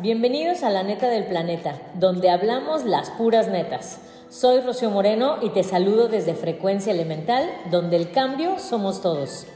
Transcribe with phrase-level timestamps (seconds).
[0.00, 4.00] Bienvenidos a La Neta del Planeta, donde hablamos las puras netas.
[4.28, 9.46] Soy Rocío Moreno y te saludo desde Frecuencia Elemental, donde el cambio somos todos.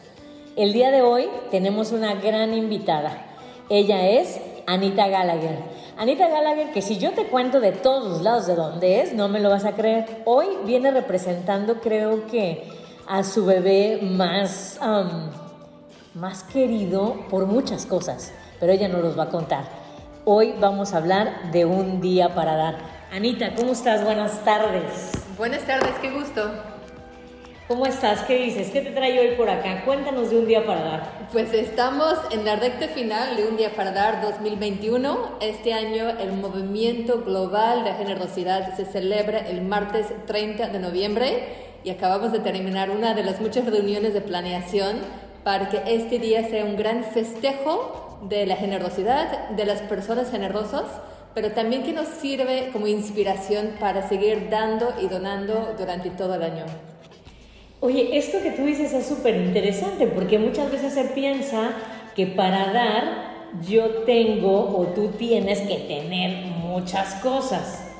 [0.56, 3.26] El día de hoy tenemos una gran invitada.
[3.68, 5.58] Ella es Anita Gallagher.
[5.96, 9.28] Anita Gallagher, que si yo te cuento de todos los lados de dónde es, no
[9.28, 10.22] me lo vas a creer.
[10.24, 12.64] Hoy viene representando, creo que,
[13.06, 14.80] a su bebé más,
[16.14, 18.32] más querido por muchas cosas
[18.64, 19.83] pero ella nos los va a contar.
[20.26, 22.78] Hoy vamos a hablar de un día para dar.
[23.12, 24.02] Anita, ¿cómo estás?
[24.02, 25.12] Buenas tardes.
[25.36, 26.50] Buenas tardes, qué gusto.
[27.68, 28.22] ¿Cómo estás?
[28.22, 28.70] ¿Qué dices?
[28.70, 29.84] ¿Qué te trae hoy por acá?
[29.84, 31.28] Cuéntanos de un día para dar.
[31.30, 35.36] Pues estamos en la recta final de un día para dar 2021.
[35.42, 41.48] Este año el movimiento global de generosidad se celebra el martes 30 de noviembre
[41.84, 44.96] y acabamos de terminar una de las muchas reuniones de planeación
[45.42, 50.84] para que este día sea un gran festejo de la generosidad, de las personas generosas,
[51.34, 56.42] pero también que nos sirve como inspiración para seguir dando y donando durante todo el
[56.42, 56.64] año.
[57.80, 61.72] Oye, esto que tú dices es súper interesante porque muchas veces se piensa
[62.14, 63.34] que para dar
[63.66, 67.92] yo tengo o tú tienes que tener muchas cosas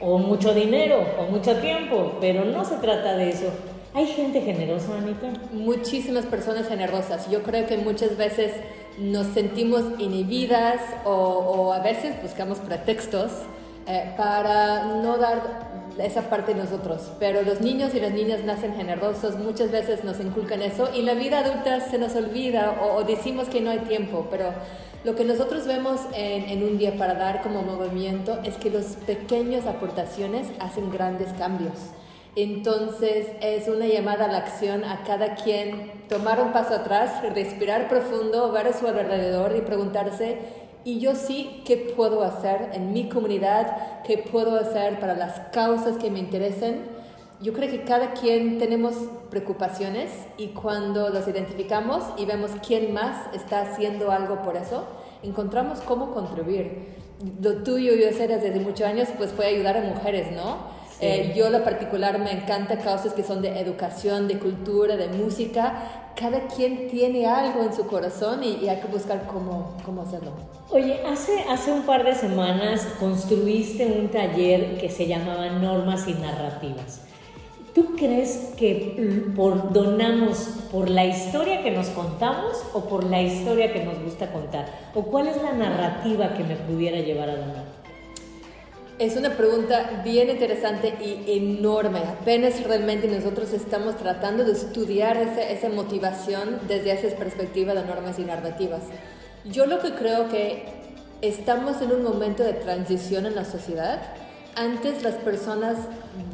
[0.00, 3.50] o mucho dinero o mucho tiempo, pero no se trata de eso.
[3.92, 5.32] ¿Hay gente generosa, Anita?
[5.52, 7.28] Muchísimas personas generosas.
[7.28, 8.52] Yo creo que muchas veces
[8.98, 13.32] nos sentimos inhibidas o, a veces buscamos pretextos
[13.88, 17.10] eh, para no dar esa parte de nosotros.
[17.18, 21.14] Pero los niños y las niñas nacen generosos, muchas veces nos inculcan eso y la
[21.14, 24.52] vida adulta se nos olvida o, decimos que no hay tiempo, pero
[25.02, 28.96] lo que nosotros vemos en, en, un día para dar como movimiento es que las
[29.04, 31.72] pequeñas aportaciones hacen grandes cambios.
[32.36, 37.88] Entonces es una llamada a la acción a cada quien tomar un paso atrás, respirar
[37.88, 40.38] profundo, ver a su alrededor y preguntarse,
[40.84, 44.02] ¿y yo sí qué puedo hacer en mi comunidad?
[44.04, 47.00] ¿Qué puedo hacer para las causas que me interesen?
[47.40, 48.94] Yo creo que cada quien tenemos
[49.30, 54.84] preocupaciones y cuando las identificamos y vemos quién más está haciendo algo por eso,
[55.22, 56.94] encontramos cómo contribuir.
[57.40, 60.79] Lo tuyo, yo sé desde muchos años, pues fue ayudar a mujeres, ¿no?
[61.00, 66.12] Eh, yo, lo particular, me encanta causas que son de educación, de cultura, de música.
[66.14, 70.32] Cada quien tiene algo en su corazón y, hay que buscar cómo, cómo hacerlo.
[70.70, 76.12] Oye, hace, hace un par de semanas construiste un taller que se llamaba Normas y
[76.14, 77.00] Narrativas.
[77.74, 80.38] ¿Tú crees que por, donamos
[80.72, 84.66] por la historia que nos contamos o por la historia que nos gusta contar?
[84.94, 87.79] ¿O cuál es la narrativa que me pudiera llevar a donar?
[89.00, 92.00] Es una pregunta bien interesante y enorme.
[92.00, 98.24] Apenas realmente nosotros estamos tratando de estudiar esa, motivación desde esa perspectiva de normas y
[98.24, 98.82] narrativas.
[99.46, 100.64] Yo lo que creo que
[101.22, 104.02] estamos en un momento de transición en la sociedad.
[104.54, 105.78] Antes las personas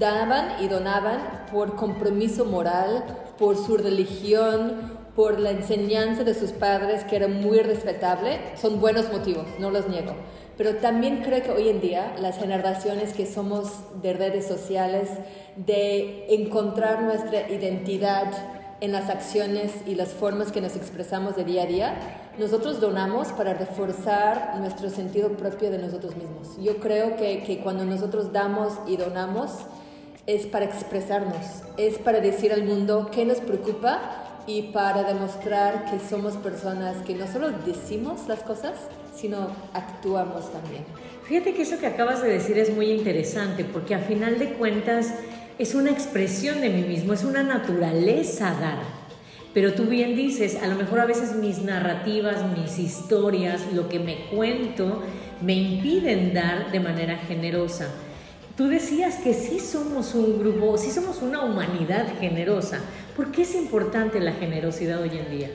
[0.00, 1.20] daban y donaban
[1.52, 3.04] por compromiso moral,
[3.38, 8.40] por su religión, por la enseñanza de sus padres, que era muy respetable.
[8.60, 10.16] Son buenos motivos, no los niego.
[10.56, 15.10] Pero también creo que hoy en día las generaciones que somos de redes sociales,
[15.56, 18.32] de encontrar nuestra identidad
[18.80, 21.94] en las acciones y las formas que nos expresamos de día a día,
[22.38, 26.56] nosotros donamos para reforzar nuestro sentido propio de nosotros mismos.
[26.60, 29.52] Yo creo que, que cuando nosotros damos y donamos
[30.26, 35.98] es para expresarnos, es para decir al mundo qué nos preocupa y para demostrar que
[35.98, 38.74] somos personas que no solo decimos las cosas,
[39.14, 40.84] sino actuamos también.
[41.24, 45.12] Fíjate que eso que acabas de decir es muy interesante porque a final de cuentas
[45.58, 48.78] es una expresión de mí mismo, es una naturaleza dar.
[49.52, 53.98] Pero tú bien dices, a lo mejor a veces mis narrativas, mis historias, lo que
[53.98, 55.02] me cuento,
[55.40, 57.88] me impiden dar de manera generosa.
[58.56, 62.80] Tú decías que sí somos un grupo, sí somos una humanidad generosa.
[63.16, 65.50] ¿Por qué es importante la generosidad hoy en día?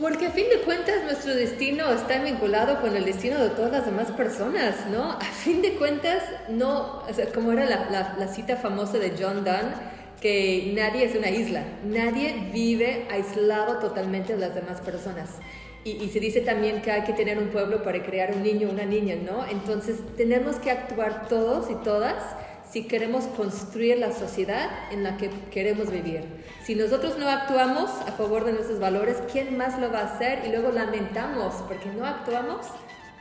[0.00, 3.84] Porque a fin de cuentas nuestro destino está vinculado con el destino de todas las
[3.84, 5.12] demás personas, ¿no?
[5.12, 7.02] A fin de cuentas, no,
[7.34, 9.74] como era la, la, cita famosa de John Donne,
[10.20, 15.30] que nadie es una isla, nadie vive aislado totalmente de las demás personas.
[15.84, 18.68] Y, y, se dice también que hay que tener un pueblo para crear un niño
[18.68, 19.46] o una niña, ¿no?
[19.46, 22.22] Entonces tenemos que actuar todos y todas
[22.76, 26.24] si queremos construir la sociedad en la que queremos vivir.
[26.62, 30.40] Si nosotros no actuamos a favor de nuestros valores, ¿quién más lo va a hacer?
[30.44, 32.66] Y luego lamentamos porque no actuamos,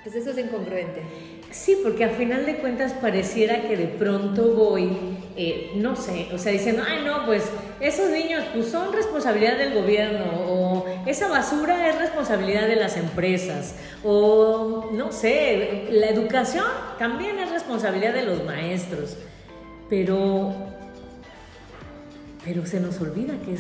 [0.03, 1.03] pues eso es incongruente.
[1.51, 4.89] Sí, porque a final de cuentas pareciera que de pronto voy,
[5.37, 7.43] eh, no sé, o sea, diciendo, ay no, pues
[7.79, 13.75] esos niños pues son responsabilidad del gobierno, o esa basura es responsabilidad de las empresas,
[14.03, 16.65] o no sé, la educación
[16.99, 19.15] también es responsabilidad de los maestros,
[19.89, 20.53] pero
[22.45, 23.57] pero se nos olvida que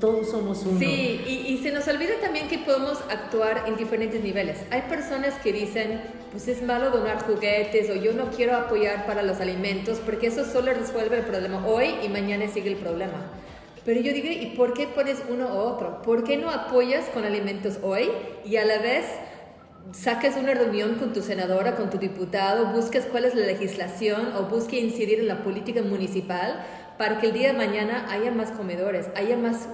[0.00, 0.78] todos somos uno.
[0.78, 4.58] Sí, y, y, se nos olvida también que podemos actuar en diferentes niveles.
[4.70, 9.24] Hay personas que dicen, pues es malo donar juguetes o yo no quiero apoyar para
[9.24, 13.26] los alimentos porque eso solo resuelve el problema hoy y mañana sigue el problema.
[13.84, 16.02] Pero yo digo, ¿y por qué pones uno u otro?
[16.02, 18.08] ¿Por qué no apoyas con alimentos hoy
[18.44, 19.04] y a la vez
[19.92, 24.44] saques una reunión con tu senadora, con tu diputado, busques cuál es la legislación o
[24.44, 26.64] busques incidir en la política municipal
[26.98, 29.68] para que el día de mañana haya más comedores, haya más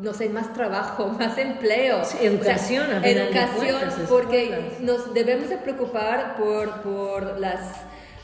[0.00, 2.02] no sé, más trabajo, más empleo.
[2.20, 7.60] educación, Educación, porque nos debemos de preocupar por, por las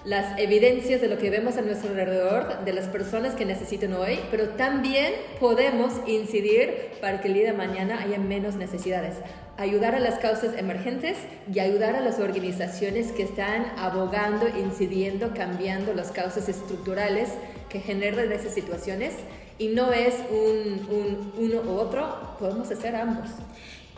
[0.04, 4.20] las evidencias de lo que vemos a nuestro alrededor, de las personas que necesitan hoy,
[4.30, 9.14] pero también podemos incidir para que el día de mañana haya menos necesidades.
[9.56, 11.16] Ayudar a las causas emergentes
[11.52, 17.30] y ayudar a las organizaciones que están abogando, incidiendo, cambiando las causas estructurales
[17.70, 19.14] que generan esas situaciones.
[19.56, 23.30] Y no es un, un uno u otro, podemos hacer ambos.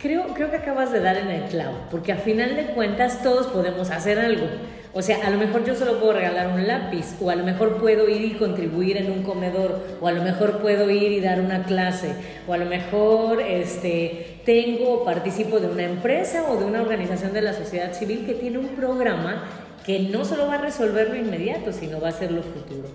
[0.00, 3.47] Creo, creo que acabas de dar en el clavo, porque a final de cuentas todos
[3.47, 4.47] podemos hacer algo.
[4.97, 7.77] O sea, a lo mejor yo solo puedo regalar un lápiz, o a lo mejor
[7.77, 11.39] puedo ir y contribuir en un comedor, o a lo mejor puedo ir y dar
[11.43, 12.15] una clase,
[12.49, 17.43] o a lo mejor este, tengo participo de una empresa o de una organización de
[17.43, 19.45] la sociedad civil que tiene un programa
[19.85, 22.89] que no solo va a resolver lo inmediato, sino va a ser lo futuro.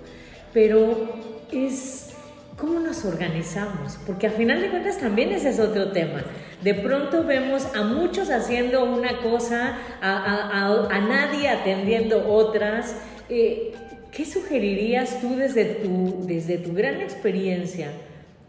[0.53, 1.07] Pero
[1.51, 2.10] es
[2.57, 3.98] ¿Cómo nos organizamos?
[4.06, 6.24] Porque a final de cuentas también ese es otro tema.
[6.63, 12.95] De pronto vemos a muchos haciendo una cosa, a, nadie atendiendo otras.
[13.30, 13.74] Eh,
[14.12, 17.92] ¿Qué sugerirías tú desde tu, desde tu gran experiencia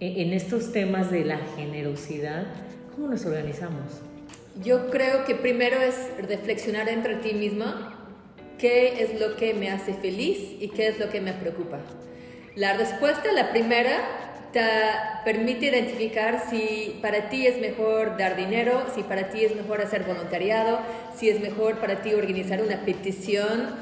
[0.00, 2.46] en, en estos temas de la generosidad?
[2.94, 4.02] ¿Cómo nos organizamos?
[4.62, 7.98] Yo creo que primero es reflexionar entre ti misma
[8.58, 11.78] qué es lo que me hace feliz y qué es lo que me preocupa.
[12.54, 13.96] La respuesta, la primera,
[14.52, 14.60] te
[15.24, 20.02] permite identificar si para ti es mejor dar dinero, si para ti es mejor hacer
[20.02, 20.78] voluntariado,
[21.16, 23.74] si es mejor para ti organizar una petición,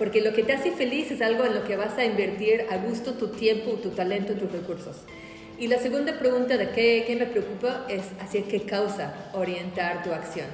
[0.00, 2.78] porque lo que te hace feliz es algo en lo que vas a invertir a
[2.78, 4.96] gusto tu tiempo, tu talento, tus recursos.
[5.60, 10.12] Y la segunda pregunta de qué, qué me preocupa es hacia qué causa orientar tu
[10.12, 10.46] acción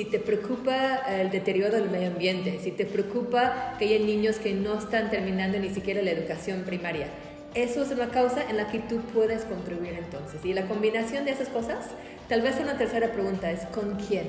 [0.00, 4.54] si te preocupa el deterioro del medio ambiente, si te preocupa que haya niños que
[4.54, 7.08] no están terminando ni siquiera la educación primaria,
[7.52, 10.42] eso es una causa en la que tú puedes contribuir entonces.
[10.42, 11.84] Y la combinación de esas cosas,
[12.30, 14.28] tal vez una tercera pregunta es, ¿con quién?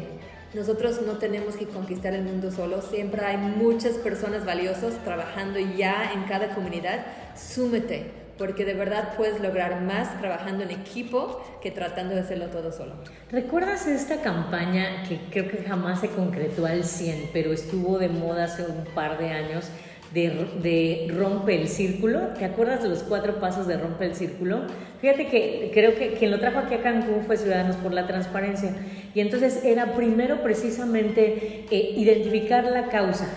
[0.53, 6.11] Nosotros no tenemos que conquistar el mundo solo, siempre hay muchas personas valiosas trabajando ya
[6.13, 7.05] en cada comunidad.
[7.37, 12.71] Súmete, porque de verdad puedes lograr más trabajando en equipo que tratando de hacerlo todo
[12.71, 12.93] solo.
[13.29, 18.45] ¿Recuerdas esta campaña que creo que jamás se concretó al 100, pero estuvo de moda
[18.45, 19.65] hace un par de años?
[20.11, 22.29] De, de, Rompe el Círculo.
[22.29, 24.63] ¿Te acuerdas de los cuatro pasos de Rompe el Círculo?
[25.01, 28.73] Fíjate que creo que quien lo trajo aquí a Cancún fue Ciudadanos por la Transparencia.
[29.13, 33.27] Y entonces era primero precisamente eh, identificar la causa,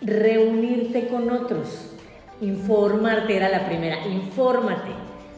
[0.00, 1.95] reunirte con otros,
[2.40, 4.90] Informarte era la primera, infórmate,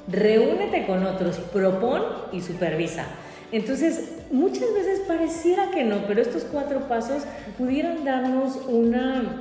[0.08, 3.06] reúnete con otros, propon y supervisa.
[3.52, 7.22] Entonces, muchas veces pareciera que no, pero estos cuatro pasos
[7.56, 9.40] pudieran darnos una,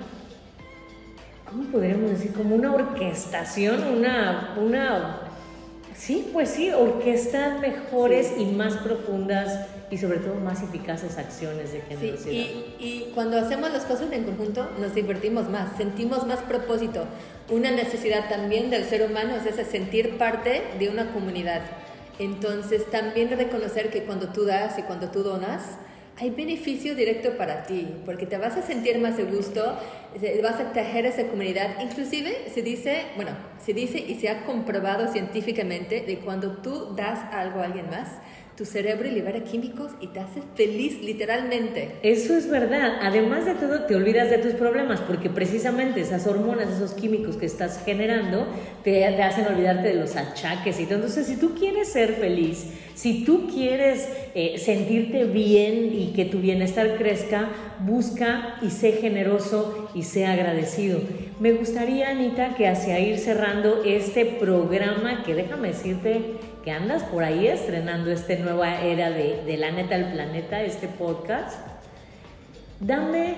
[1.50, 2.32] ¿cómo podríamos decir?
[2.34, 5.27] Como una orquestación, una, una
[5.98, 11.82] Sí, pues sí, orquestan mejores y más profundas y sobre todo más eficaces acciones de
[11.82, 12.32] generosidad.
[12.32, 17.06] Sí, y, y, cuando hacemos las cosas en conjunto nos divertimos más, sentimos más propósito.
[17.50, 21.62] Una necesidad también del ser humano es ese sentir parte de una comunidad.
[22.20, 25.78] Entonces también reconocer que cuando tú das y cuando tú donas,
[26.20, 29.78] hay beneficio directo para ti, porque te vas a sentir más de gusto,
[30.42, 31.80] vas a tejer esa comunidad.
[31.82, 33.32] Inclusive se dice, bueno,
[33.64, 38.10] se dice y se ha comprobado científicamente de cuando tú das algo a alguien más,
[38.58, 41.92] tu cerebro libera químicos y te hace feliz literalmente.
[42.02, 42.98] Eso es verdad.
[43.04, 47.46] Además de todo, te olvidas de tus problemas porque precisamente esas hormonas, esos químicos que
[47.46, 48.48] estás generando,
[48.84, 50.84] te, hacen olvidarte de los achaques y.
[50.84, 56.40] Entonces, si tú quieres ser feliz, si tú quieres eh, sentirte bien y que tu
[56.40, 57.50] bienestar crezca,
[57.86, 61.00] busca y sé generoso y sé agradecido.
[61.40, 67.24] Me gustaría, Anita, que hacia ir cerrando este programa, que déjame decirte que andas por
[67.24, 71.58] ahí estrenando esta nueva era de, de La Neta al Planeta, este podcast,
[72.82, 73.36] Dame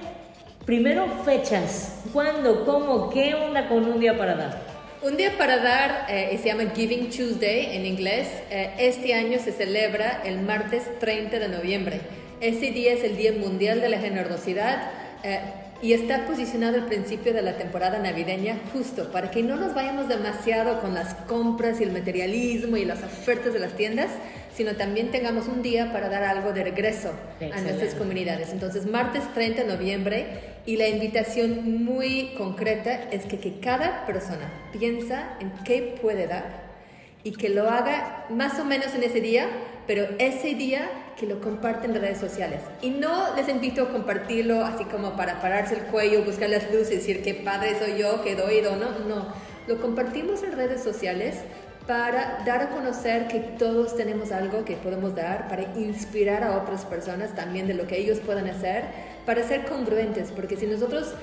[0.66, 2.02] primero fechas.
[2.12, 2.66] ¿Cuándo?
[2.66, 3.12] ¿Cómo?
[3.12, 4.58] ¿Qué onda con un día para dar?
[5.04, 8.28] Un día para dar eh, se llama Giving Tuesday en inglés.
[8.50, 12.02] Eh, este año se celebra el martes 30 de noviembre.
[12.42, 14.90] Ese día es el Día Mundial de la Generosidad.
[15.24, 15.40] Eh,
[15.82, 20.10] y está posicionado al principio de la temporada navideña justo para que no nos vayamos
[20.10, 24.10] demasiado con las compras y el materialismo y las ofertas de las tiendas,
[24.54, 28.52] sino también tengamos un día para dar algo de regreso a nuestras comunidades.
[28.52, 30.26] Entonces, martes 30 de noviembre
[30.66, 36.70] y la invitación muy concreta es que, que cada persona piensa en qué puede dar
[37.24, 39.48] y que lo haga más o menos en ese día,
[39.88, 42.62] pero ese día que lo comparten en redes sociales.
[42.82, 46.90] Y no les invito a compartirlo así como para pararse el cuello, buscar las luces,
[46.90, 49.34] decir qué padre soy yo, qué doy, no, no.
[49.68, 51.36] Lo compartimos en redes sociales
[51.86, 56.86] para dar a conocer que todos tenemos algo que podemos dar, para inspirar a otras
[56.86, 58.84] personas también de lo que ellos pueden hacer,
[59.26, 61.14] para ser congruentes, porque si nosotros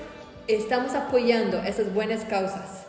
[0.47, 2.87] estamos apoyando esas buenas causas,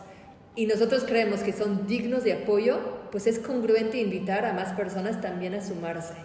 [0.55, 2.79] y nosotros creemos que son dignos de apoyo,
[3.11, 6.15] pues es congruente invitar a más personas también a sumarse.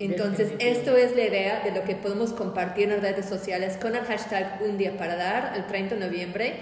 [0.00, 3.94] Entonces, esto es la idea de lo que podemos compartir en las redes sociales con
[3.94, 6.52] el hashtag Un Día para Dar, el 30 de noviembre.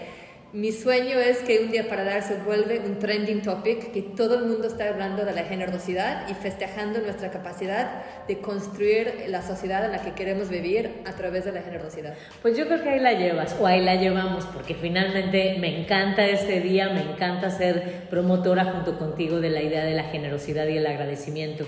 [0.52, 4.34] Mi sueño es que Un Día para Dar se vuelva un trending topic, que todo
[4.38, 9.82] el mundo está hablando de la generosidad y festejando nuestra capacidad de construir la sociedad
[9.86, 12.14] en la que queremos vivir a través de la generosidad.
[12.42, 16.26] Pues yo creo que ahí la llevas, o ahí la llevamos, porque finalmente me encanta
[16.26, 20.76] este día, me encanta ser promotora junto contigo de la idea de la generosidad y
[20.76, 21.64] el agradecimiento.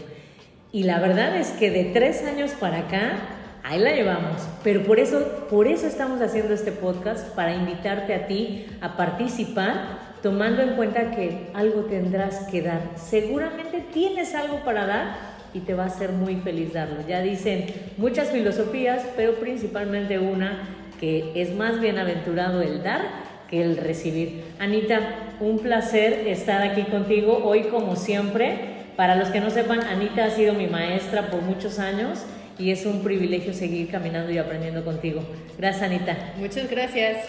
[0.75, 3.12] Y la verdad es que de tres años para acá,
[3.62, 4.43] ahí la llevamos.
[4.64, 10.16] Pero por eso, por eso estamos haciendo este podcast, para invitarte a ti a participar,
[10.21, 12.81] tomando en cuenta que algo tendrás que dar.
[12.97, 15.16] Seguramente tienes algo para dar
[15.54, 17.07] y te va a hacer muy feliz darlo.
[17.07, 17.66] Ya dicen
[17.97, 20.59] muchas filosofías, pero principalmente una
[20.99, 23.02] que es más bienaventurado el dar
[23.49, 24.43] que el recibir.
[24.59, 24.99] Anita,
[25.38, 28.74] un placer estar aquí contigo hoy como siempre.
[28.97, 32.21] Para los que no sepan, Anita ha sido mi maestra por muchos años
[32.59, 35.23] y es un privilegio seguir caminando y aprendiendo contigo.
[35.59, 36.17] Gracias, Anita.
[36.39, 37.29] Muchas gracias.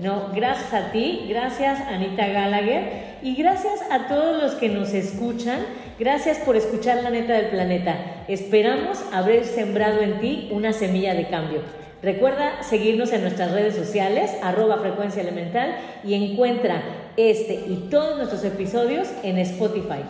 [0.00, 5.60] No, gracias a ti, gracias Anita Gallagher y gracias a todos los que nos escuchan.
[6.00, 8.24] Gracias por escuchar la neta del planeta.
[8.26, 11.60] Esperamos haber sembrado en ti una semilla de cambio.
[12.02, 16.82] Recuerda seguirnos en nuestras redes sociales, arroba frecuencia elemental y encuentra
[17.16, 20.02] este y todos nuestros episodios en Spotify.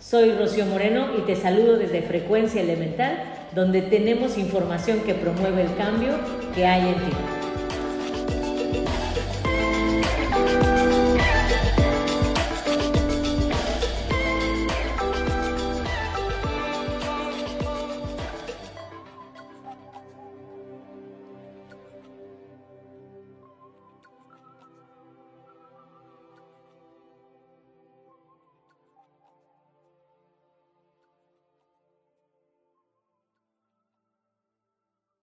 [0.00, 3.24] Soy Rocío Moreno y te saludo desde Frecuencia Elemental,
[3.54, 6.18] donde tenemos información que promueve el cambio
[6.54, 7.43] que hay en ti.